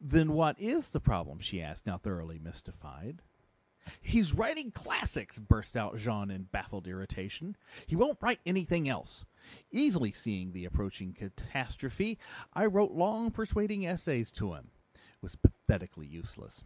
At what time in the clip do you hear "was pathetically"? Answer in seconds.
15.20-16.06